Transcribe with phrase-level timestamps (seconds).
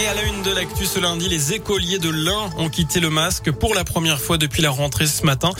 [0.00, 3.10] Et à la une de l'actu ce lundi, les écoliers de l'Ain ont quitté le
[3.10, 5.50] masque pour la première fois depuis la rentrée ce matin.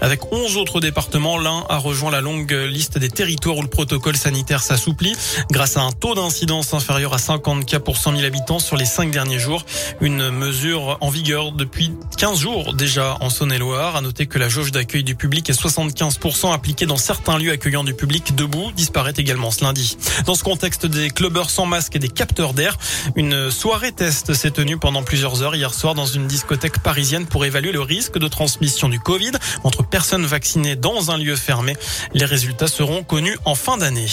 [0.00, 4.16] Avec 11 autres départements, l'Ain a rejoint la longue liste des territoires où le protocole
[4.16, 5.14] sanitaire s'assouplit
[5.50, 8.86] grâce à un taux d'incidence inférieur à 50 cas pour 100 000 habitants sur les
[8.86, 9.66] cinq derniers jours.
[10.00, 13.96] Une mesure en vigueur depuis 15 jours déjà en Saône-et-Loire.
[13.96, 17.84] À noter que la jauge d'accueil du public est 75% appliquée dans certains lieux accueillant
[17.84, 19.98] du public debout disparaît également ce lundi.
[20.24, 22.78] Dans ce contexte des clubbers sans masque et des capteurs d'air,
[23.16, 27.44] une soirée test s'est tenu pendant plusieurs heures hier soir dans une discothèque parisienne pour
[27.44, 29.32] évaluer le risque de transmission du Covid
[29.64, 31.74] entre personnes vaccinées dans un lieu fermé.
[32.14, 34.06] Les résultats seront connus en fin d'année.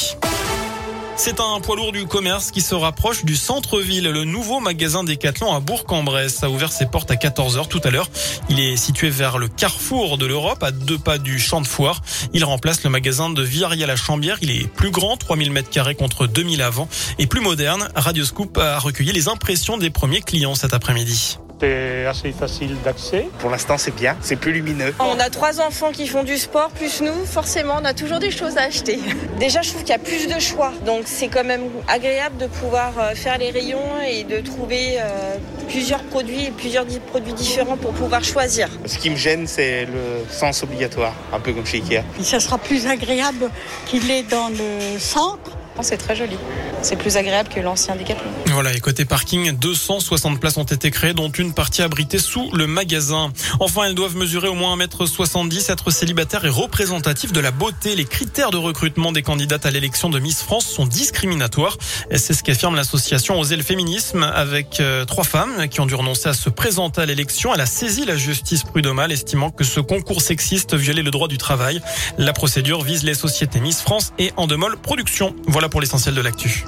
[1.22, 4.08] C'est un poids lourd du commerce qui se rapproche du centre-ville.
[4.10, 8.10] Le nouveau magasin Decathlon à Bourg-en-Bresse a ouvert ses portes à 14h tout à l'heure.
[8.50, 12.02] Il est situé vers le carrefour de l'Europe, à deux pas du champ de foire.
[12.32, 14.38] Il remplace le magasin de Virial-la-Chambière.
[14.42, 16.88] Il est plus grand, 3000 mètres carrés contre 2000 avant,
[17.18, 17.90] et plus moderne.
[17.96, 21.38] Radioscoop a recueilli les impressions des premiers clients cet après-midi.
[21.60, 23.28] C'est assez facile d'accès.
[23.40, 24.94] Pour l'instant, c'est bien, c'est plus lumineux.
[25.00, 28.32] On a trois enfants qui font du sport, plus nous, forcément, on a toujours des
[28.32, 29.00] choses à acheter.
[29.40, 32.48] Déjà, je trouve qu'il y a plus de choix, donc c'est quand même agréable de
[32.48, 35.36] pouvoir euh, faire les rayons et de trouver euh,
[35.68, 38.70] plusieurs produits et plusieurs produits différents pour pouvoir choisir.
[38.86, 42.04] Ce qui me gêne, c'est le sens obligatoire, un peu comme chez Ikea.
[42.22, 43.50] Ça sera plus agréable
[43.86, 46.38] qu'il est dans le centre c'est très joli.
[46.82, 48.30] C'est plus agréable que l'ancien Decathlon.
[48.48, 52.68] Voilà, et côté parking, 260 places ont été créées, dont une partie abritée sous le
[52.68, 53.32] magasin.
[53.60, 57.96] Enfin, elles doivent mesurer au moins 1m70, être célibataires et représentatifs de la beauté.
[57.96, 61.78] Les critères de recrutement des candidates à l'élection de Miss France sont discriminatoires.
[62.16, 66.30] C'est ce qu'affirme l'association Oser le féminisme avec euh, trois femmes qui ont dû renoncer
[66.30, 67.54] à se présenter à l'élection.
[67.54, 71.38] Elle a saisi la justice prud'homale, estimant que ce concours sexiste violait le droit du
[71.38, 71.82] travail.
[72.18, 75.36] La procédure vise les sociétés Miss France et Endemol Productions.
[75.48, 76.66] Voilà pour l'essentiel de l'actu.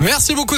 [0.00, 0.56] Merci beaucoup.